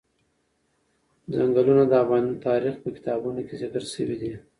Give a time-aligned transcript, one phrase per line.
[1.33, 4.31] چنګلونه د افغان تاریخ په کتابونو کې ذکر شوی دي.